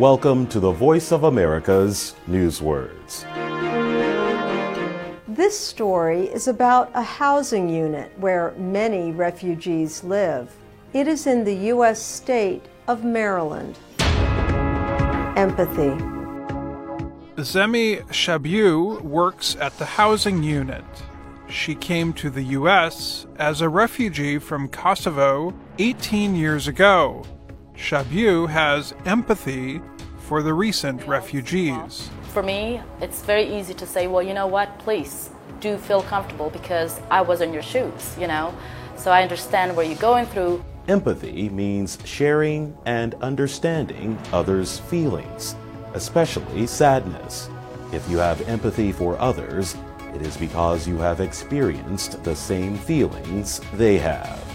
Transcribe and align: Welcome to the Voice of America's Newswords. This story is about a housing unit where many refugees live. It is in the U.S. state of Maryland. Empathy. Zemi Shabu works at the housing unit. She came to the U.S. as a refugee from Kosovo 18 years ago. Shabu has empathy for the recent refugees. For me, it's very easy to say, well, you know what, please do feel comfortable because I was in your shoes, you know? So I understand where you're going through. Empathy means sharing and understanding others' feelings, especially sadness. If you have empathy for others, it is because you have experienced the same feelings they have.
Welcome 0.00 0.46
to 0.46 0.60
the 0.60 0.72
Voice 0.72 1.12
of 1.12 1.24
America's 1.24 2.14
Newswords. 2.26 3.26
This 5.28 5.60
story 5.60 6.22
is 6.28 6.48
about 6.48 6.90
a 6.94 7.02
housing 7.02 7.68
unit 7.68 8.10
where 8.18 8.54
many 8.56 9.12
refugees 9.12 10.02
live. 10.02 10.56
It 10.94 11.06
is 11.06 11.26
in 11.26 11.44
the 11.44 11.54
U.S. 11.74 12.00
state 12.00 12.64
of 12.88 13.04
Maryland. 13.04 13.78
Empathy. 15.36 15.92
Zemi 17.36 18.00
Shabu 18.08 19.02
works 19.02 19.54
at 19.56 19.76
the 19.76 19.84
housing 19.84 20.42
unit. 20.42 20.84
She 21.46 21.74
came 21.74 22.14
to 22.14 22.30
the 22.30 22.44
U.S. 22.56 23.26
as 23.36 23.60
a 23.60 23.68
refugee 23.68 24.38
from 24.38 24.66
Kosovo 24.68 25.52
18 25.78 26.34
years 26.34 26.68
ago. 26.68 27.22
Shabu 27.80 28.46
has 28.50 28.94
empathy 29.06 29.80
for 30.18 30.42
the 30.42 30.52
recent 30.52 31.04
refugees. 31.06 32.10
For 32.28 32.42
me, 32.42 32.82
it's 33.00 33.22
very 33.22 33.58
easy 33.58 33.72
to 33.74 33.86
say, 33.86 34.06
well, 34.06 34.22
you 34.22 34.34
know 34.34 34.46
what, 34.46 34.78
please 34.80 35.30
do 35.60 35.78
feel 35.78 36.02
comfortable 36.02 36.50
because 36.50 37.00
I 37.10 37.22
was 37.22 37.40
in 37.40 37.54
your 37.54 37.62
shoes, 37.62 38.16
you 38.20 38.26
know? 38.26 38.54
So 38.96 39.10
I 39.10 39.22
understand 39.22 39.74
where 39.74 39.86
you're 39.86 39.96
going 39.96 40.26
through. 40.26 40.62
Empathy 40.88 41.48
means 41.48 41.98
sharing 42.04 42.76
and 42.84 43.14
understanding 43.22 44.18
others' 44.30 44.78
feelings, 44.78 45.56
especially 45.94 46.66
sadness. 46.66 47.48
If 47.92 48.08
you 48.10 48.18
have 48.18 48.46
empathy 48.46 48.92
for 48.92 49.18
others, 49.18 49.74
it 50.14 50.20
is 50.20 50.36
because 50.36 50.86
you 50.86 50.98
have 50.98 51.20
experienced 51.20 52.22
the 52.24 52.36
same 52.36 52.76
feelings 52.76 53.62
they 53.72 53.98
have. 53.98 54.49